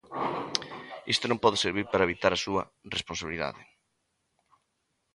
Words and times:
Isto 1.13 1.25
non 1.27 1.41
pode 1.43 1.57
servir 1.63 1.85
para 1.89 2.05
evitar 2.07 2.31
a 2.33 2.41
súa 2.45 2.63
responsabilidade. 2.95 3.61